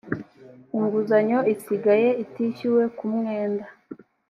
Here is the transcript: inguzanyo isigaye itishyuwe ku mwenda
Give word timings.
inguzanyo 0.77 1.39
isigaye 1.53 2.09
itishyuwe 2.23 2.83
ku 2.97 3.05
mwenda 3.15 3.65